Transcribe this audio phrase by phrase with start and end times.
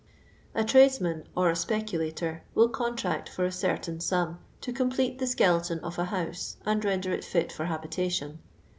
[0.55, 5.77] A tradesman, or a speculator, will contract, for a certain sum, to complete the skeleton
[5.81, 8.39] of a house, and render it fit for habitation.